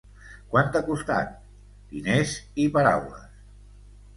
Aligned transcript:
Quant 0.53 0.69
t'ha 0.75 0.81
costat? 0.87 1.35
/ 1.59 1.89
—Diners 1.91 2.33
i 2.65 2.69
paraules! 2.79 3.21